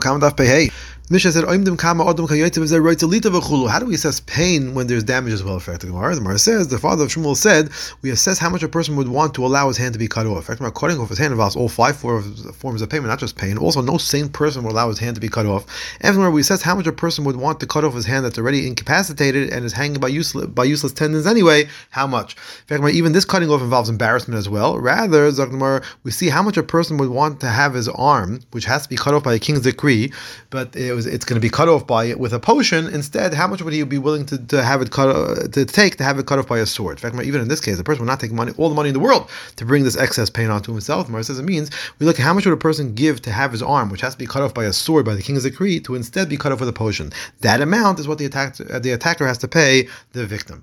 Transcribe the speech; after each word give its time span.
Kam 0.00 0.20
Daf 0.20 0.36
Pei 0.36 0.46
Hey. 0.46 0.70
Mishnah 1.10 1.32
said, 1.32 1.44
er 1.44 1.46
"Oimdim 1.46 1.78
Kama 1.78 2.04
Odom 2.04 2.28
Kayotze 2.28 2.58
V'Zer 2.58 2.82
Roitz 2.82 3.02
Alita 3.02 3.30
V'Chulu." 3.32 3.66
How 3.66 3.78
do 3.78 3.86
we 3.86 3.94
assess 3.94 4.20
pain 4.20 4.74
when 4.74 4.88
there's 4.88 5.02
damage 5.02 5.32
as 5.32 5.42
well? 5.42 5.56
Effect 5.56 5.80
the 5.80 5.86
Gemara. 5.86 6.14
The 6.14 6.20
Gemara 6.20 6.38
says 6.38 6.68
the 6.68 6.78
father 6.78 7.04
of 7.04 7.10
Shmuel 7.10 7.34
said, 7.34 7.70
"We 8.02 8.10
assess 8.10 8.38
how 8.38 8.50
much 8.50 8.62
a 8.62 8.68
person 8.68 8.94
would 8.96 9.08
want 9.08 9.32
to 9.36 9.46
allow 9.46 9.68
his 9.68 9.78
hand 9.78 9.94
to 9.94 9.98
be 9.98 10.06
cut 10.06 10.26
off." 10.26 10.50
In 10.50 10.56
fact, 10.56 10.74
cutting 10.74 10.98
off 10.98 11.08
his 11.08 11.16
hand 11.16 11.32
involves 11.32 11.56
all 11.56 11.70
five 11.70 11.96
forms 11.96 12.82
of 12.82 12.88
payment, 12.90 13.08
not 13.08 13.20
just 13.20 13.36
pain. 13.36 13.56
Also, 13.56 13.80
no 13.80 13.96
sane 13.96 14.28
person 14.28 14.64
would 14.64 14.72
allow 14.72 14.90
his 14.90 14.98
hand 14.98 15.14
to 15.14 15.20
be 15.22 15.30
cut 15.30 15.46
off. 15.46 15.64
Everywhere 16.02 16.30
we 16.30 16.42
assess 16.42 16.60
how 16.60 16.74
much 16.74 16.86
a 16.86 16.92
person 16.92 17.24
would 17.24 17.36
want 17.36 17.58
to 17.60 17.66
cut 17.66 17.84
off 17.84 17.94
his 17.94 18.04
hand 18.04 18.26
that's 18.26 18.36
already 18.36 18.66
incapacitated 18.66 19.48
and 19.48 19.64
is 19.64 19.72
hanging 19.72 20.00
by 20.00 20.08
useless 20.08 20.44
by 20.48 20.64
useless 20.64 20.92
tendons 20.92 21.26
anyway. 21.26 21.68
How 21.88 22.06
much? 22.06 22.36
In 22.68 22.82
fact, 22.82 22.92
even 22.92 23.12
this 23.12 23.24
cutting 23.24 23.48
off 23.48 23.62
involves 23.62 23.88
embarrassment 23.88 24.36
as 24.36 24.46
well. 24.46 24.78
Rather, 24.78 25.32
Zakmar, 25.32 25.82
we 26.02 26.10
see 26.10 26.28
how 26.28 26.42
much 26.42 26.58
a 26.58 26.62
person 26.62 26.98
would 26.98 27.08
want 27.08 27.40
to 27.40 27.46
have 27.46 27.72
his 27.72 27.88
arm, 27.98 28.40
which 28.52 28.64
has 28.64 28.82
to 28.84 28.88
be 28.88 28.96
cut 28.96 29.14
off 29.14 29.24
by 29.24 29.34
a 29.34 29.38
king's 29.38 29.60
decree, 29.60 30.12
but 30.50 30.74
it 30.74 30.94
was, 30.94 31.06
it's 31.06 31.24
going 31.24 31.40
to 31.40 31.44
be 31.44 31.50
cut 31.50 31.68
off 31.68 31.86
by 31.86 32.14
with 32.14 32.32
a 32.32 32.40
potion. 32.40 32.86
Instead, 32.86 33.34
how 33.34 33.46
much 33.46 33.60
would 33.62 33.72
he 33.72 33.82
be 33.82 33.98
willing 33.98 34.24
to, 34.26 34.38
to 34.46 34.62
have 34.62 34.80
it 34.80 34.90
cut 34.90 35.52
to 35.52 35.64
take 35.64 35.96
to 35.96 36.04
have 36.04 36.18
it 36.18 36.26
cut 36.26 36.38
off 36.38 36.46
by 36.46 36.58
a 36.58 36.66
sword? 36.66 36.98
In 36.98 37.10
fact, 37.10 37.26
even 37.26 37.40
in 37.40 37.48
this 37.48 37.60
case, 37.60 37.76
the 37.76 37.84
person 37.84 38.02
would 38.02 38.10
not 38.10 38.20
take 38.20 38.32
money, 38.32 38.52
all 38.56 38.68
the 38.68 38.74
money 38.74 38.88
in 38.88 38.94
the 38.94 39.00
world 39.00 39.28
to 39.56 39.64
bring 39.64 39.84
this 39.84 39.96
excess 39.96 40.30
pain 40.30 40.50
onto 40.50 40.72
himself. 40.72 41.08
Mara 41.08 41.24
says 41.24 41.38
it 41.38 41.44
means 41.44 41.70
we 41.98 42.06
look 42.06 42.18
at 42.18 42.24
how 42.24 42.32
much 42.32 42.46
would 42.46 42.54
a 42.54 42.56
person 42.56 42.94
give 42.94 43.20
to 43.22 43.32
have 43.32 43.52
his 43.52 43.62
arm, 43.62 43.90
which 43.90 44.00
has 44.00 44.14
to 44.14 44.18
be 44.18 44.26
cut 44.26 44.42
off 44.42 44.54
by 44.54 44.64
a 44.64 44.72
sword 44.72 45.04
by 45.04 45.14
the 45.14 45.22
king's 45.22 45.42
decree, 45.42 45.80
to 45.80 45.94
instead 45.94 46.28
be 46.28 46.36
cut 46.36 46.52
off 46.52 46.60
with 46.60 46.68
a 46.68 46.72
potion. 46.72 47.12
That 47.40 47.60
amount 47.60 47.98
is 47.98 48.08
what 48.08 48.18
the 48.18 48.26
attacker, 48.26 48.66
uh, 48.72 48.78
the 48.78 48.92
attacker 48.92 49.26
has 49.26 49.38
to 49.38 49.48
pay 49.48 49.88
the 50.12 50.26
victim. 50.26 50.62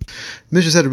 Mishnah 0.52 0.72
said, 0.72 0.86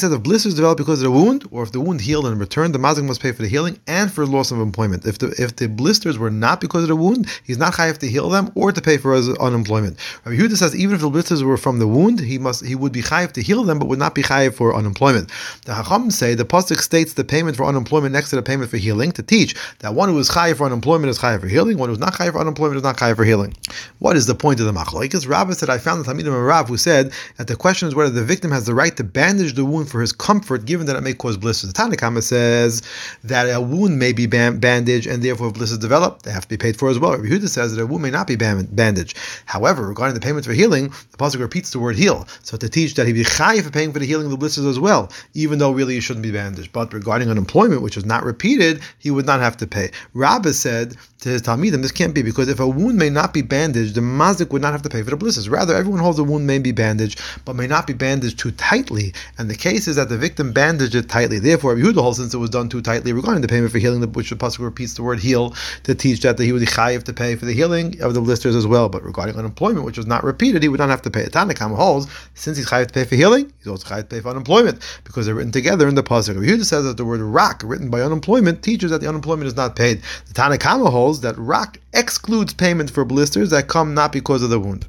says 0.00 0.12
if 0.12 0.22
blisters 0.22 0.54
develop 0.54 0.78
because 0.78 1.02
of 1.02 1.04
the 1.04 1.10
wound, 1.10 1.46
or 1.50 1.62
if 1.62 1.72
the 1.72 1.80
wound 1.80 2.00
healed 2.00 2.26
and 2.26 2.38
returned, 2.40 2.74
the 2.74 2.78
mazik 2.78 3.04
must 3.04 3.20
pay 3.20 3.32
for 3.32 3.42
the 3.42 3.48
healing 3.48 3.78
and 3.86 4.12
for 4.12 4.23
loss 4.28 4.50
of 4.50 4.60
employment. 4.60 5.06
If 5.06 5.18
the 5.18 5.34
if 5.38 5.56
the 5.56 5.68
blisters 5.68 6.18
were 6.18 6.30
not 6.30 6.60
because 6.60 6.82
of 6.82 6.88
the 6.88 6.96
wound, 6.96 7.28
he's 7.44 7.58
not 7.58 7.74
chayav 7.74 7.98
to 7.98 8.08
heal 8.08 8.28
them 8.28 8.50
or 8.54 8.72
to 8.72 8.80
pay 8.80 8.96
for 8.98 9.14
his 9.14 9.28
unemployment. 9.38 9.98
Rabbi 10.24 10.36
Yehuda 10.36 10.56
says 10.56 10.76
even 10.76 10.94
if 10.94 11.00
the 11.00 11.10
blisters 11.10 11.42
were 11.42 11.56
from 11.56 11.78
the 11.78 11.88
wound, 11.88 12.20
he 12.20 12.38
must 12.38 12.64
he 12.64 12.74
would 12.74 12.92
be 12.92 13.02
chayav 13.02 13.32
to 13.32 13.42
heal 13.42 13.64
them, 13.64 13.78
but 13.78 13.88
would 13.88 13.98
not 13.98 14.14
be 14.14 14.22
chayav 14.22 14.54
for 14.54 14.74
unemployment. 14.74 15.30
The 15.64 15.72
Hacham 15.72 16.10
say 16.12 16.34
the 16.34 16.44
pasuk 16.44 16.78
states 16.78 17.14
the 17.14 17.24
payment 17.24 17.56
for 17.56 17.64
unemployment 17.64 18.12
next 18.12 18.30
to 18.30 18.36
the 18.36 18.42
payment 18.42 18.70
for 18.70 18.76
healing 18.76 19.12
to 19.12 19.22
teach 19.22 19.54
that 19.80 19.94
one 19.94 20.08
who 20.08 20.18
is 20.18 20.30
chayav 20.30 20.56
for 20.56 20.66
unemployment 20.66 21.10
is 21.10 21.18
chayav 21.18 21.40
for 21.40 21.48
healing, 21.48 21.78
one 21.78 21.88
who 21.88 21.94
is 21.94 21.98
not 21.98 22.14
chayav 22.14 22.32
for 22.32 22.38
unemployment 22.38 22.76
is 22.76 22.82
not 22.82 22.96
chayav 22.96 23.16
for 23.16 23.24
healing. 23.24 23.54
What 23.98 24.16
is 24.16 24.26
the 24.26 24.34
point 24.34 24.60
of 24.60 24.66
the 24.66 24.72
machlokes? 24.72 25.28
Rabbi 25.28 25.52
said 25.52 25.70
I 25.70 25.78
found 25.78 26.04
the 26.04 26.12
Talmidim 26.12 26.26
and 26.26 26.46
Rav 26.46 26.68
who 26.68 26.76
said 26.76 27.12
that 27.36 27.46
the 27.46 27.56
question 27.56 27.88
is 27.88 27.94
whether 27.94 28.10
the 28.10 28.24
victim 28.24 28.50
has 28.50 28.66
the 28.66 28.74
right 28.74 28.96
to 28.96 29.04
bandage 29.04 29.54
the 29.54 29.64
wound 29.64 29.88
for 29.88 30.00
his 30.00 30.12
comfort, 30.12 30.64
given 30.64 30.86
that 30.86 30.96
it 30.96 31.02
may 31.02 31.14
cause 31.14 31.36
blisters. 31.36 31.72
The 31.72 31.74
Tanna 31.74 31.96
Kamma 31.96 32.22
says 32.22 32.82
that 33.24 33.44
a 33.44 33.60
wound 33.60 33.98
may 34.04 34.12
be 34.12 34.26
bandaged, 34.26 35.06
and 35.06 35.22
therefore 35.22 35.48
if 35.48 35.54
blisters 35.54 35.78
develop, 35.78 36.22
they 36.22 36.30
have 36.30 36.42
to 36.42 36.48
be 36.48 36.58
paid 36.58 36.76
for 36.76 36.90
as 36.90 36.98
well. 36.98 37.12
Rabbi 37.12 37.26
Yehuda 37.28 37.48
says 37.48 37.74
that 37.74 37.82
a 37.82 37.86
wound 37.86 38.02
may 38.02 38.10
not 38.10 38.26
be 38.26 38.36
bandaged. 38.36 39.16
However, 39.46 39.88
regarding 39.88 40.14
the 40.14 40.20
payments 40.20 40.46
for 40.46 40.52
healing, 40.52 40.88
the 41.12 41.16
pasuk 41.16 41.40
repeats 41.40 41.70
the 41.70 41.78
word 41.78 41.96
heal, 41.96 42.28
so 42.42 42.58
to 42.58 42.68
teach 42.68 42.92
that 42.96 43.06
he 43.06 43.14
be 43.14 43.24
chayiv 43.24 43.62
for 43.62 43.70
paying 43.70 43.92
for 43.94 44.00
the 44.00 44.04
healing 44.04 44.26
of 44.26 44.30
the 44.30 44.36
blisters 44.36 44.66
as 44.66 44.78
well, 44.78 45.10
even 45.32 45.58
though 45.58 45.72
really 45.72 45.94
he 45.94 46.00
shouldn't 46.00 46.22
be 46.22 46.32
bandaged. 46.32 46.70
But 46.72 46.92
regarding 46.92 47.30
unemployment, 47.30 47.80
which 47.80 47.96
is 47.96 48.04
not 48.04 48.24
repeated, 48.24 48.82
he 48.98 49.10
would 49.10 49.24
not 49.24 49.40
have 49.40 49.56
to 49.58 49.66
pay. 49.66 49.90
Rabbi 50.12 50.50
said 50.50 50.96
to 51.20 51.30
his 51.30 51.40
Talmidim, 51.40 51.80
this 51.80 51.92
can't 51.92 52.14
be 52.14 52.20
because 52.20 52.48
if 52.48 52.60
a 52.60 52.68
wound 52.68 52.98
may 52.98 53.08
not 53.08 53.32
be 53.32 53.40
bandaged, 53.40 53.94
the 53.94 54.02
mazik 54.02 54.50
would 54.50 54.60
not 54.60 54.72
have 54.72 54.82
to 54.82 54.90
pay 54.90 55.02
for 55.02 55.10
the 55.10 55.16
blisters. 55.16 55.48
Rather, 55.48 55.74
everyone 55.74 56.00
holds 56.00 56.18
a 56.18 56.24
wound 56.24 56.46
may 56.46 56.58
be 56.58 56.72
bandaged, 56.72 57.18
but 57.46 57.56
may 57.56 57.66
not 57.66 57.86
be 57.86 57.94
bandaged 57.94 58.38
too 58.38 58.50
tightly. 58.50 59.14
And 59.38 59.48
the 59.48 59.56
case 59.56 59.88
is 59.88 59.96
that 59.96 60.10
the 60.10 60.18
victim 60.18 60.52
bandaged 60.52 60.94
it 60.94 61.08
tightly. 61.08 61.38
Therefore, 61.38 61.74
Rabbi 61.74 61.88
Yehuda 61.88 62.02
holds 62.02 62.18
since 62.18 62.34
it 62.34 62.38
was 62.38 62.50
done 62.50 62.68
too 62.68 62.82
tightly 62.82 63.12
regarding 63.14 63.40
the 63.40 63.48
payment 63.48 63.72
for 63.72 63.78
healing, 63.78 63.93
which 64.00 64.30
the 64.30 64.36
pasuk 64.36 64.60
repeats 64.60 64.94
the 64.94 65.02
word 65.02 65.20
heal 65.20 65.54
to 65.84 65.94
teach 65.94 66.20
that 66.20 66.38
he 66.38 66.52
would 66.52 66.60
be 66.60 66.66
to 66.66 67.12
pay 67.12 67.36
for 67.36 67.44
the 67.44 67.52
healing 67.52 68.00
of 68.00 68.14
the 68.14 68.20
blisters 68.20 68.54
as 68.54 68.66
well. 68.66 68.88
But 68.88 69.02
regarding 69.02 69.36
unemployment, 69.36 69.84
which 69.84 69.96
was 69.96 70.06
not 70.06 70.24
repeated, 70.24 70.62
he 70.62 70.68
would 70.68 70.80
not 70.80 70.90
have 70.90 71.02
to 71.02 71.10
pay. 71.10 71.24
A 71.24 71.30
Tanna 71.30 71.54
Kamma 71.54 71.76
holds 71.76 72.06
since 72.34 72.56
he's 72.56 72.66
chayiv 72.66 72.88
to 72.88 72.94
pay 72.94 73.04
for 73.04 73.16
healing, 73.16 73.52
he's 73.58 73.68
also 73.68 73.88
chayiv 73.88 74.02
to 74.02 74.16
pay 74.16 74.20
for 74.20 74.28
unemployment 74.28 74.80
because 75.04 75.26
they're 75.26 75.34
written 75.34 75.52
together 75.52 75.88
in 75.88 75.94
the 75.94 76.02
pasuk. 76.02 76.36
Yehuda 76.36 76.64
says 76.64 76.84
that 76.84 76.96
the 76.96 77.04
word 77.04 77.20
rak, 77.20 77.62
written 77.64 77.90
by 77.90 78.00
unemployment, 78.00 78.62
teaches 78.62 78.90
that 78.90 79.00
the 79.00 79.08
unemployment 79.08 79.46
is 79.46 79.56
not 79.56 79.76
paid. 79.76 80.02
The 80.26 80.34
Tanna 80.34 80.58
Kamma 80.58 80.90
holds 80.90 81.20
that 81.20 81.36
rak 81.38 81.80
excludes 81.92 82.52
payment 82.54 82.90
for 82.90 83.04
blisters 83.04 83.50
that 83.50 83.68
come 83.68 83.94
not 83.94 84.12
because 84.12 84.42
of 84.42 84.50
the 84.50 84.60
wound. 84.60 84.86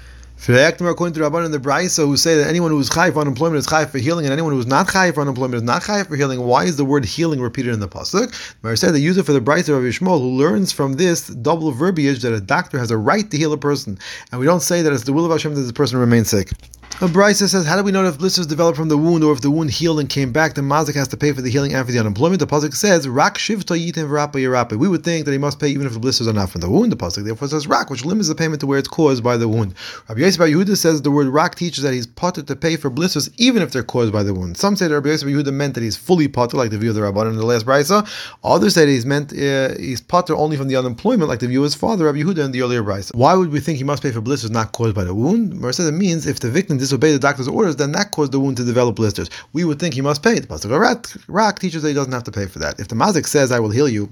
According 0.47 1.15
to 1.15 1.21
Rabban 1.21 1.43
and 1.43 1.51
the 1.51 1.59
Braisa, 1.59 2.05
who 2.05 2.15
say 2.15 2.35
that 2.35 2.47
anyone 2.47 2.69
who 2.69 2.79
is 2.79 2.87
chai 2.87 3.09
for 3.09 3.19
unemployment 3.19 3.57
is 3.57 3.65
chai 3.65 3.85
for 3.85 3.97
healing, 3.97 4.25
and 4.25 4.31
anyone 4.31 4.53
who 4.53 4.59
is 4.59 4.67
not 4.67 4.87
chai 4.87 5.11
for 5.11 5.21
unemployment 5.21 5.55
is 5.55 5.63
not 5.63 5.81
chai 5.81 6.03
for 6.03 6.15
healing, 6.15 6.39
why 6.39 6.65
is 6.65 6.77
the 6.77 6.85
word 6.85 7.03
healing 7.03 7.41
repeated 7.41 7.73
in 7.73 7.79
the 7.79 7.87
pasuk? 7.87 8.31
Mar 8.61 8.75
said 8.75 8.91
they 8.91 8.99
use 8.99 9.17
it 9.17 9.25
for 9.25 9.33
the 9.33 9.41
Braisa 9.41 9.69
of 9.69 9.81
Yishmael, 9.81 10.19
who 10.19 10.29
learns 10.29 10.71
from 10.71 10.93
this 10.93 11.29
double 11.29 11.71
verbiage 11.71 12.21
that 12.21 12.31
a 12.31 12.39
doctor 12.39 12.77
has 12.77 12.91
a 12.91 12.97
right 12.97 13.31
to 13.31 13.37
heal 13.37 13.53
a 13.53 13.57
person, 13.57 13.97
and 14.31 14.39
we 14.39 14.45
don't 14.45 14.59
say 14.59 14.83
that 14.83 14.93
it's 14.93 15.05
the 15.05 15.13
will 15.13 15.25
of 15.25 15.31
Hashem 15.31 15.55
that 15.55 15.61
this 15.61 15.71
person 15.71 15.97
remains 15.97 16.29
sick. 16.29 16.51
A 17.01 17.33
says, 17.33 17.65
how 17.65 17.75
do 17.75 17.83
we 17.83 17.91
know 17.91 18.05
if 18.05 18.17
blisters 18.17 18.47
developed 18.47 18.77
from 18.77 18.87
the 18.87 18.97
wound 18.97 19.21
or 19.21 19.33
if 19.33 19.41
the 19.41 19.51
wound 19.51 19.69
healed 19.69 19.99
and 19.99 20.07
came 20.07 20.31
back, 20.31 20.53
then 20.53 20.63
Mazik 20.63 20.95
has 20.95 21.09
to 21.09 21.17
pay 21.17 21.33
for 21.33 21.41
the 21.41 21.49
healing 21.49 21.73
and 21.73 21.85
for 21.85 21.91
the 21.91 21.99
unemployment? 21.99 22.39
The 22.39 22.47
Pasuk 22.47 22.73
says, 22.73 23.05
Rak 23.05 23.35
v'rapa. 23.35 24.77
We 24.77 24.87
would 24.87 25.03
think 25.03 25.25
that 25.25 25.33
he 25.33 25.37
must 25.37 25.59
pay 25.59 25.67
even 25.67 25.85
if 25.85 25.91
the 25.91 25.99
blisters 25.99 26.25
are 26.25 26.33
not 26.33 26.49
from 26.51 26.61
the 26.61 26.69
wound. 26.69 26.93
The 26.93 26.95
Pasuk 26.95 27.25
therefore 27.25 27.49
says 27.49 27.67
Rak, 27.67 27.89
which 27.89 28.05
limits 28.05 28.29
the 28.29 28.35
payment 28.35 28.61
to 28.61 28.67
where 28.67 28.79
it's 28.79 28.87
caused 28.87 29.25
by 29.25 29.35
the 29.35 29.49
wound. 29.49 29.75
Rabbi 30.07 30.21
Yosef 30.21 30.39
Yehuda 30.39 30.77
says 30.77 31.01
the 31.01 31.11
word 31.11 31.27
Rak 31.27 31.55
teaches 31.55 31.83
that 31.83 31.93
he's 31.93 32.07
patur 32.07 32.47
to 32.47 32.55
pay 32.55 32.77
for 32.77 32.89
blisters 32.89 33.29
even 33.37 33.61
if 33.61 33.73
they're 33.73 33.83
caused 33.83 34.13
by 34.13 34.23
the 34.23 34.33
wound. 34.33 34.55
Some 34.55 34.77
say 34.77 34.87
that 34.87 34.93
Rabbi 34.93 35.09
Yosef 35.09 35.27
Yehuda 35.27 35.53
meant 35.53 35.73
that 35.73 35.83
he's 35.83 35.97
fully 35.97 36.29
patur, 36.29 36.53
like 36.53 36.71
the 36.71 36.77
view 36.77 36.91
of 36.91 36.95
the 36.95 37.01
Rabban 37.01 37.29
in 37.29 37.35
the 37.35 37.45
last 37.45 37.65
Braisa. 37.65 38.07
Others 38.45 38.73
say 38.73 38.85
that 38.85 38.91
he's 38.91 39.05
meant 39.05 39.33
uh, 39.33 39.75
he's 39.77 40.01
patur 40.01 40.37
only 40.37 40.55
from 40.55 40.69
the 40.69 40.77
unemployment, 40.77 41.27
like 41.27 41.39
the 41.39 41.47
view 41.47 41.59
of 41.59 41.65
his 41.65 41.75
father, 41.75 42.05
Rabbi 42.05 42.19
Yehuda, 42.19 42.45
in 42.45 42.51
the 42.53 42.61
earlier 42.61 42.83
Braisa. 42.83 43.13
Why 43.13 43.35
would 43.35 43.51
we 43.51 43.59
think 43.59 43.79
he 43.79 43.83
must 43.83 44.01
pay 44.01 44.13
for 44.13 44.21
blisters 44.21 44.49
not 44.49 44.71
caused 44.71 44.95
by 44.95 45.03
the 45.03 45.13
wound? 45.13 45.59
Mar 45.59 45.73
says 45.73 45.87
it 45.87 45.91
means 45.91 46.25
if 46.25 46.39
the 46.39 46.49
victim 46.49 46.77
disobeyed 46.85 47.15
the 47.15 47.19
doctor's 47.19 47.47
orders, 47.47 47.75
then 47.75 47.91
that 47.93 48.11
caused 48.11 48.31
the 48.31 48.39
wound 48.39 48.57
to 48.57 48.63
develop 48.63 48.95
blisters. 48.95 49.29
We 49.53 49.65
would 49.65 49.79
think 49.79 49.93
he 49.93 50.01
must 50.01 50.23
pay. 50.23 50.39
The 50.39 50.47
Pasuk 50.47 50.77
Rak, 50.79 51.07
Rak 51.27 51.59
teaches 51.59 51.81
that 51.81 51.89
he 51.89 51.93
doesn't 51.95 52.13
have 52.13 52.23
to 52.23 52.31
pay 52.31 52.45
for 52.45 52.59
that. 52.59 52.79
If 52.79 52.87
the 52.87 52.95
Mazik 52.95 53.27
says, 53.27 53.51
I 53.51 53.59
will 53.59 53.69
heal 53.69 53.89
you, 53.89 54.07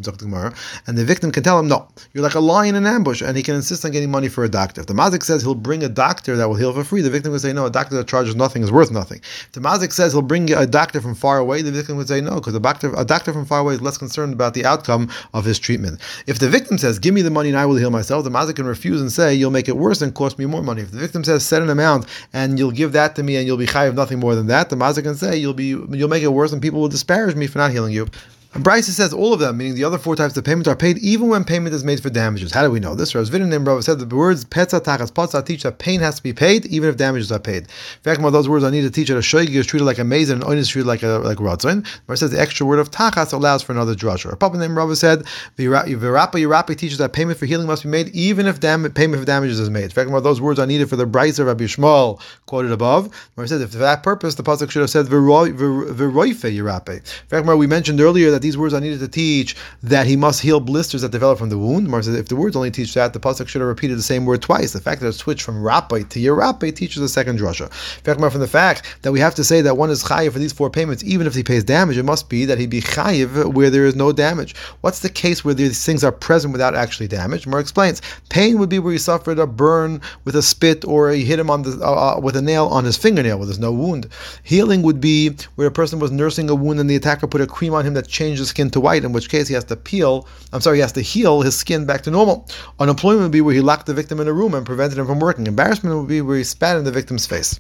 and 0.88 0.97
the 0.97 1.06
victim 1.06 1.31
can 1.31 1.44
tell 1.44 1.59
him, 1.59 1.67
no, 1.67 1.88
you're 2.13 2.23
like 2.23 2.35
a 2.35 2.39
lion 2.39 2.75
in 2.75 2.85
ambush, 2.85 3.22
and 3.22 3.38
he 3.38 3.44
can 3.44 3.56
insist 3.56 3.85
on 3.85 3.91
getting 3.91 4.11
money 4.11 4.28
for 4.28 4.44
a 4.44 4.50
doctor. 4.50 4.81
If 4.81 4.88
the 4.88 4.94
Mazik 4.94 5.23
says 5.23 5.44
he'll 5.44 5.56
bring 5.56 5.84
a 5.84 5.89
doctor 5.89 6.35
that 6.35 6.47
will 6.47 6.56
heal 6.56 6.73
for 6.73 6.84
free, 6.84 7.01
the 7.01 7.09
victim 7.09 7.31
would 7.31 7.41
say, 7.41 7.53
no, 7.53 7.66
a 7.66 7.72
doctor 7.72 7.95
that 7.95 8.07
charges 8.07 8.35
nothing 8.35 8.63
is 8.63 8.72
worth 8.72 8.91
nothing. 8.91 9.19
If 9.19 9.51
the 9.53 9.61
Mazik 9.61 9.91
says 9.91 10.13
he'll 10.13 10.22
bring 10.22 10.51
a 10.51 10.66
doctor 10.66 11.01
from 11.01 11.16
far 11.16 11.38
away, 11.38 11.61
the 11.61 11.72
victim 11.72 11.97
would 11.97 12.07
say, 12.07 12.22
no, 12.22 12.35
because 12.35 12.55
a 12.55 12.59
doctor, 12.59 12.94
a 12.97 13.05
doctor 13.05 13.34
from 13.34 13.45
far 13.45 13.59
away 13.59 13.75
is 13.75 13.81
less 13.81 13.97
concerned 13.97 14.34
about 14.34 14.53
the 14.53 14.66
outcome 14.66 15.09
of 15.34 15.45
his 15.45 15.59
treatment. 15.59 16.00
If 16.28 16.40
the 16.40 16.50
victim 16.50 16.78
says, 16.78 17.00
give 17.00 17.13
me 17.13 17.22
the 17.22 17.29
money 17.29 17.50
and 17.50 17.57
I 17.57 17.66
will 17.66 17.75
heal 17.75 17.91
myself, 17.91 18.23
the 18.23 18.29
Mazik 18.29 18.55
can 18.55 18.66
refuse 18.66 19.01
and 19.01 19.11
say, 19.11 19.34
you'll 19.34 19.51
make 19.51 19.69
it 19.69 19.78
worse 19.78 20.01
and 20.01 20.13
cost 20.13 20.40
me 20.40 20.45
more 20.45 20.63
money. 20.63 20.81
If 20.81 20.91
the 20.91 21.00
victim 21.00 21.23
says, 21.23 21.45
set 21.45 21.61
an 21.61 21.69
amount 21.69 22.07
and 22.34 22.57
you'll 22.63 22.72
give 22.72 22.94
that 22.94 23.16
to 23.18 23.24
me 23.24 23.35
and 23.35 23.46
you'll 23.46 23.57
be 23.57 23.66
high 23.66 23.90
nothing 23.91 24.19
more 24.19 24.35
than 24.35 24.47
that, 24.47 24.69
the 24.69 24.75
Mazik 24.78 25.03
can 25.03 25.16
say 25.16 25.35
you'll 25.38 25.53
be 25.53 25.66
you'll 25.66 26.07
make 26.07 26.24
it 26.24 26.28
worse, 26.28 26.53
and 26.53 26.62
people 26.62 26.79
will 26.79 26.88
disparage 26.88 27.35
me 27.35 27.47
for 27.47 27.57
not 27.57 27.72
healing 27.72 27.94
you. 27.94 28.07
Braisa 28.53 28.91
says 28.91 29.14
all 29.14 29.34
of 29.34 29.40
them, 29.40 29.58
meaning 29.58 29.74
the 29.74 29.84
other 29.84 29.97
four 29.97 30.16
types 30.16 30.38
of 30.38 30.44
payment, 30.44 30.68
are 30.68 30.75
paid 30.75 31.00
even 31.00 31.28
when 31.28 31.44
payment 31.44 31.74
is 31.74 31.84
made 31.84 32.00
for 32.00 32.12
damages. 32.12 32.52
How 32.52 32.62
do 32.62 32.69
we 32.69 32.80
know 32.80 32.94
this? 32.94 33.16
Rav 33.16 33.25
Zvidin 33.25 33.52
and 33.52 33.66
Rav 33.66 33.84
said 33.84 33.97
the 33.97 34.16
words 34.16 34.46
petza 34.46 34.80
tachas 34.80 35.12
potza 35.12 35.44
teach 35.44 35.64
that 35.64 35.80
pain 35.80 36.00
has 36.02 36.18
to 36.18 36.24
be 36.24 36.34
paid 36.34 36.68
even 36.68 36.88
if 36.88 36.96
damages 36.96 37.31
are 37.31 37.40
paid. 37.40 37.64
In 37.64 38.03
fact, 38.03 38.22
those 38.22 38.47
words 38.47 38.64
I 38.64 38.69
need 38.69 38.81
to 38.81 38.91
teach 38.91 39.08
that 39.08 39.18
a 39.18 39.22
shoigi 39.22 39.56
is 39.56 39.66
treated 39.66 39.86
like 39.86 39.97
a 39.97 40.03
mason 40.03 40.36
and 40.36 40.44
oin 40.44 40.58
is 40.58 40.69
treated 40.69 40.86
like 40.86 41.02
a 41.02 41.18
like 41.18 41.40
ratzin. 41.40 41.84
Rav 42.06 42.19
says 42.19 42.30
the 42.30 42.40
extra 42.40 42.64
word 42.68 42.78
of 42.78 42.91
tachas 42.91 43.34
allows 43.34 43.64
for 43.64 43.72
another 43.72 43.96
drush. 43.96 44.31
A 44.31 44.36
papa 44.36 44.56
named 44.56 44.75
Rav 44.75 44.96
said 45.00 45.24
virapa 45.58 46.34
yirapi 46.35 46.78
teaches 46.78 47.00
that 47.00 47.12
payment 47.12 47.40
for 47.40 47.47
healing 47.47 47.66
must 47.66 47.81
be 47.81 47.90
made 47.90 48.09
even 48.09 48.46
if 48.46 48.59
dam- 48.59 48.84
payment 48.91 49.20
for 49.20 49.25
damages 49.25 49.59
is 49.59 49.72
made. 49.72 49.85
In 49.85 49.90
fact, 49.90 50.12
those 50.12 50.40
words 50.40 50.59
are 50.59 50.68
needed 50.68 50.90
for 50.90 50.96
the 50.96 51.08
Braisa 51.08 51.40
of 51.40 51.47
Rabbi 51.47 51.64
Shmuel 51.64 52.22
quoted 52.46 52.72
above. 52.72 53.09
Rav 53.35 53.50
says 53.50 53.62
if 53.62 53.72
for 53.72 53.80
that 53.80 54.03
purpose 54.03 54.35
the 54.35 54.44
pasuk 54.44 54.70
should 54.70 54.81
have 54.81 54.91
said 54.91 55.08
viroife 55.08 55.56
yirape. 55.58 56.90
In 56.90 57.02
fact, 57.30 57.47
we 57.47 57.66
mentioned 57.66 58.00
earlier 58.00 58.30
that 58.30 58.42
these 58.43 58.57
words 58.57 58.73
are 58.75 58.79
needed 58.79 58.99
to 58.99 59.07
teach 59.07 59.55
that 59.81 60.05
he 60.05 60.15
must 60.15 60.41
heal 60.41 60.59
blisters 60.59 61.01
that 61.01 61.11
develop 61.11 61.40
from 61.40 61.49
the 61.49 61.57
wound. 61.57 61.87
Mar 61.87 62.03
says 62.03 62.16
if 62.16 62.28
the 62.28 62.35
words 62.35 62.55
only 62.55 62.69
teach 62.69 62.93
that, 62.93 63.13
the 63.13 63.19
pasuk 63.19 63.47
should 63.47 63.61
have 63.61 63.67
repeated 63.67 63.97
the 63.97 64.03
same 64.03 64.25
word 64.25 64.41
twice. 64.41 64.73
The 64.73 64.81
fact 64.81 65.01
that 65.01 65.07
it 65.07 65.13
switched 65.13 65.41
from 65.41 65.63
rapai 65.63 66.07
to 66.09 66.19
yerapai 66.19 66.75
teaches 66.75 67.01
a 67.01 67.09
second 67.09 67.40
drasha. 67.40 67.72
From 68.03 68.40
the 68.40 68.47
fact 68.47 68.97
that 69.01 69.11
we 69.11 69.19
have 69.19 69.34
to 69.35 69.43
say 69.43 69.61
that 69.61 69.78
one 69.78 69.90
is 69.90 70.03
chayiv 70.03 70.34
for 70.34 70.40
these 70.40 70.53
four 70.53 70.69
payments, 70.69 71.03
even 71.03 71.25
if 71.25 71.34
he 71.34 71.43
pays 71.43 71.63
damage, 71.63 71.97
it 71.97 72.03
must 72.03 72.29
be 72.29 72.45
that 72.45 72.59
he 72.59 72.67
be 72.67 72.81
chayiv 72.81 73.53
where 73.53 73.69
there 73.69 73.85
is 73.85 73.95
no 73.95 74.11
damage. 74.11 74.55
What's 74.81 74.99
the 74.99 75.09
case 75.09 75.43
where 75.43 75.53
these 75.53 75.84
things 75.85 76.03
are 76.03 76.11
present 76.11 76.51
without 76.51 76.75
actually 76.75 77.07
damage? 77.07 77.47
Mar 77.47 77.59
explains 77.59 78.01
pain 78.29 78.59
would 78.59 78.69
be 78.69 78.79
where 78.79 78.93
he 78.93 78.99
suffered 78.99 79.39
a 79.39 79.47
burn 79.47 80.01
with 80.25 80.35
a 80.35 80.41
spit 80.41 80.85
or 80.85 81.11
he 81.11 81.23
hit 81.23 81.39
him 81.39 81.49
on 81.49 81.63
the 81.63 81.79
uh, 81.81 82.16
uh, 82.17 82.19
with 82.19 82.35
a 82.35 82.41
nail 82.41 82.67
on 82.67 82.84
his 82.84 82.97
fingernail 82.97 83.37
where 83.37 83.46
there's 83.46 83.59
no 83.59 83.72
wound. 83.72 84.07
Healing 84.43 84.81
would 84.81 84.99
be 84.99 85.35
where 85.55 85.67
a 85.67 85.72
person 85.72 85.99
was 85.99 86.11
nursing 86.11 86.49
a 86.49 86.55
wound 86.55 86.79
and 86.79 86.89
the 86.89 86.96
attacker 86.96 87.28
put 87.28 87.41
a 87.41 87.47
cream 87.47 87.73
on 87.73 87.85
him 87.85 87.93
that 87.93 88.07
changed 88.07 88.33
the 88.40 88.46
skin 88.46 88.70
to 88.72 88.80
white, 88.80 89.03
in 89.03 89.12
which 89.12 89.30
case 89.30 89.47
he 89.47 89.53
has 89.53 89.66
to 89.66 89.76
peel, 89.76 90.28
I'm 90.52 90.62
sorry, 90.62 90.78
he 90.78 90.82
has 90.82 90.91
to 90.94 91.02
heal 91.02 91.41
his 91.41 91.58
skin 91.58 91.85
back 91.85 92.02
to 92.03 92.12
normal. 92.12 92.47
Unemployment 92.80 93.24
would 93.24 93.32
be 93.32 93.41
where 93.41 93.53
he 93.53 93.62
locked 93.62 93.85
the 93.85 93.94
victim 93.94 94.20
in 94.20 94.28
a 94.28 94.34
room 94.34 94.53
and 94.53 94.66
prevented 94.66 94.97
him 94.97 95.06
from 95.06 95.20
working. 95.20 95.47
Embarrassment 95.47 95.96
would 95.96 96.08
be 96.08 96.22
where 96.22 96.38
he 96.38 96.44
spat 96.44 96.78
in 96.78 96.84
the 96.84 96.91
victim's 96.91 97.26
face. 97.26 97.59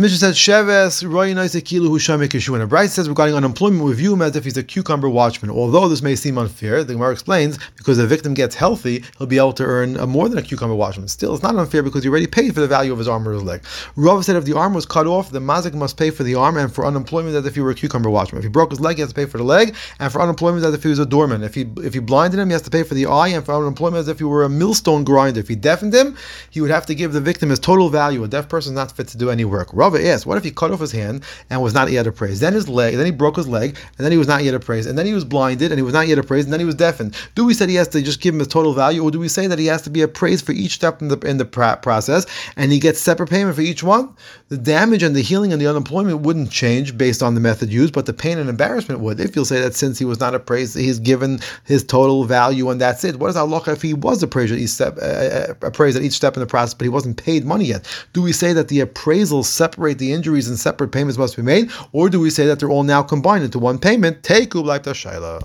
Mishnah 0.00 0.16
says 0.16 0.36
Sheves 0.36 1.34
Nice 1.34 1.54
Kilu 1.56 1.90
Husham 1.90 2.54
And 2.54 2.62
a 2.62 2.66
Bright 2.66 2.88
says 2.88 3.06
regarding 3.06 3.34
unemployment, 3.34 3.84
we 3.84 3.92
view 3.92 4.14
him 4.14 4.22
as 4.22 4.34
if 4.34 4.44
he's 4.44 4.56
a 4.56 4.62
cucumber 4.62 5.10
watchman. 5.10 5.50
Although 5.50 5.88
this 5.90 6.00
may 6.00 6.16
seem 6.16 6.38
unfair, 6.38 6.82
the 6.82 6.94
Gemara 6.94 7.12
explains 7.12 7.58
because 7.76 7.98
the 7.98 8.06
victim 8.06 8.32
gets 8.32 8.54
healthy, 8.54 9.04
he'll 9.18 9.26
be 9.26 9.36
able 9.36 9.52
to 9.52 9.62
earn 9.62 10.00
uh, 10.00 10.06
more 10.06 10.30
than 10.30 10.38
a 10.38 10.42
cucumber 10.42 10.74
watchman. 10.74 11.06
Still, 11.06 11.34
it's 11.34 11.42
not 11.42 11.54
unfair 11.54 11.82
because 11.82 12.02
he 12.02 12.08
already 12.08 12.26
paid 12.26 12.54
for 12.54 12.62
the 12.62 12.66
value 12.66 12.92
of 12.92 12.98
his 12.98 13.08
arm 13.08 13.28
or 13.28 13.34
his 13.34 13.42
leg. 13.42 13.62
Rav 13.94 14.24
said 14.24 14.36
if 14.36 14.46
the 14.46 14.56
arm 14.56 14.72
was 14.72 14.86
cut 14.86 15.06
off, 15.06 15.32
the 15.32 15.38
mazik 15.38 15.74
must 15.74 15.98
pay 15.98 16.08
for 16.08 16.22
the 16.22 16.34
arm 16.34 16.56
and 16.56 16.74
for 16.74 16.86
unemployment 16.86 17.36
as 17.36 17.44
if 17.44 17.54
he 17.54 17.60
were 17.60 17.72
a 17.72 17.74
cucumber 17.74 18.08
watchman. 18.08 18.38
If 18.38 18.44
he 18.44 18.48
broke 18.48 18.70
his 18.70 18.80
leg, 18.80 18.96
he 18.96 19.02
has 19.02 19.10
to 19.10 19.14
pay 19.14 19.26
for 19.26 19.36
the 19.36 19.44
leg, 19.44 19.76
and 19.98 20.10
for 20.10 20.22
unemployment 20.22 20.64
as 20.64 20.72
if 20.72 20.82
he 20.82 20.88
was 20.88 20.98
a 20.98 21.04
doorman. 21.04 21.42
If 21.42 21.54
he 21.54 21.66
if 21.76 21.92
he 21.92 22.00
blinded 22.00 22.40
him, 22.40 22.48
he 22.48 22.54
has 22.54 22.62
to 22.62 22.70
pay 22.70 22.84
for 22.84 22.94
the 22.94 23.04
eye, 23.04 23.28
and 23.28 23.44
for 23.44 23.52
unemployment 23.54 24.00
as 24.00 24.08
if 24.08 24.16
he 24.16 24.24
were 24.24 24.44
a 24.44 24.48
millstone 24.48 25.04
grinder. 25.04 25.40
If 25.40 25.48
he 25.48 25.56
deafened 25.56 25.92
him, 25.92 26.16
he 26.48 26.62
would 26.62 26.70
have 26.70 26.86
to 26.86 26.94
give 26.94 27.12
the 27.12 27.20
victim 27.20 27.50
his 27.50 27.58
total 27.58 27.90
value. 27.90 28.24
A 28.24 28.28
deaf 28.28 28.48
person 28.48 28.72
is 28.72 28.76
not 28.76 28.92
fit 28.92 29.08
to 29.08 29.18
do 29.18 29.28
any 29.28 29.44
work. 29.44 29.74
Rava 29.90 30.06
asked, 30.06 30.26
what 30.26 30.38
if 30.38 30.44
he 30.44 30.50
cut 30.50 30.70
off 30.70 30.80
his 30.80 30.92
hand 30.92 31.24
and 31.48 31.62
was 31.62 31.74
not 31.74 31.90
yet 31.90 32.06
appraised? 32.06 32.40
Then 32.40 32.52
his 32.52 32.68
leg, 32.68 32.96
then 32.96 33.06
he 33.06 33.12
broke 33.12 33.36
his 33.36 33.48
leg, 33.48 33.76
and 33.98 34.04
then 34.04 34.12
he 34.12 34.18
was 34.18 34.28
not 34.28 34.44
yet 34.44 34.54
appraised, 34.54 34.88
and 34.88 34.98
then 34.98 35.06
he 35.06 35.14
was 35.14 35.24
blinded, 35.24 35.72
and 35.72 35.78
he 35.78 35.82
was 35.82 35.94
not 35.94 36.08
yet 36.08 36.18
appraised, 36.18 36.46
and 36.46 36.52
then 36.52 36.60
he 36.60 36.66
was 36.66 36.74
deafened. 36.74 37.16
Do 37.34 37.44
we 37.44 37.54
say 37.54 37.66
he 37.66 37.74
has 37.74 37.88
to 37.88 38.02
just 38.02 38.20
give 38.20 38.34
him 38.34 38.38
his 38.38 38.48
total 38.48 38.72
value, 38.72 39.02
or 39.02 39.10
do 39.10 39.18
we 39.18 39.28
say 39.28 39.46
that 39.46 39.58
he 39.58 39.66
has 39.66 39.82
to 39.82 39.90
be 39.90 40.02
appraised 40.02 40.46
for 40.46 40.52
each 40.52 40.72
step 40.72 41.02
in 41.02 41.08
the 41.08 41.18
in 41.20 41.38
the 41.38 41.44
process, 41.44 42.26
and 42.56 42.72
he 42.72 42.78
gets 42.78 43.00
separate 43.00 43.30
payment 43.30 43.56
for 43.56 43.62
each 43.62 43.82
one? 43.82 44.14
The 44.48 44.58
damage 44.58 45.02
and 45.02 45.14
the 45.14 45.22
healing 45.22 45.52
and 45.52 45.60
the 45.60 45.68
unemployment 45.68 46.20
wouldn't 46.20 46.50
change 46.50 46.96
based 46.96 47.22
on 47.22 47.34
the 47.34 47.40
method 47.40 47.72
used, 47.72 47.94
but 47.94 48.06
the 48.06 48.12
pain 48.12 48.38
and 48.38 48.48
embarrassment 48.48 49.00
would. 49.00 49.20
If 49.20 49.36
you'll 49.36 49.44
say 49.44 49.60
that 49.60 49.74
since 49.74 49.98
he 49.98 50.04
was 50.04 50.20
not 50.20 50.34
appraised, 50.34 50.76
he's 50.76 50.98
given 50.98 51.40
his 51.64 51.84
total 51.84 52.24
value, 52.24 52.70
and 52.70 52.80
that's 52.80 53.04
it. 53.04 53.16
What 53.16 53.30
is 53.30 53.36
Allah 53.36 53.62
if 53.66 53.82
he 53.82 53.94
was 53.94 54.22
appraised 54.22 54.52
at 54.52 54.58
each 54.58 54.70
step, 54.70 54.96
uh, 54.98 55.04
uh, 55.04 55.54
appraised 55.62 55.96
at 55.96 56.02
each 56.02 56.14
step 56.14 56.34
in 56.34 56.40
the 56.40 56.46
process, 56.46 56.74
but 56.74 56.84
he 56.84 56.88
wasn't 56.88 57.16
paid 57.16 57.44
money 57.44 57.66
yet? 57.66 57.86
Do 58.12 58.22
we 58.22 58.32
say 58.32 58.52
that 58.52 58.68
the 58.68 58.80
appraisals 58.80 59.44
separate 59.80 59.98
the 59.98 60.12
injuries 60.12 60.48
and 60.48 60.58
separate 60.58 60.92
payments 60.92 61.18
must 61.18 61.36
be 61.36 61.42
made, 61.42 61.70
or 61.92 62.10
do 62.10 62.20
we 62.20 62.30
say 62.30 62.46
that 62.46 62.60
they're 62.60 62.70
all 62.70 62.82
now 62.82 63.02
combined 63.02 63.44
into 63.44 63.58
one 63.58 63.78
payment? 63.78 64.22
Take 64.22 64.54
the 64.82 64.92
shaila. 64.92 65.38